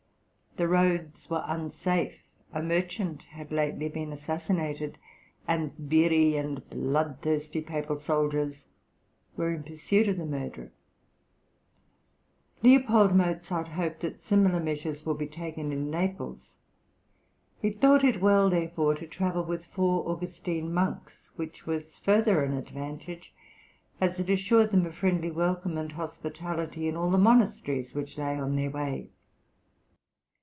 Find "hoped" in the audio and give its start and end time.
13.69-14.01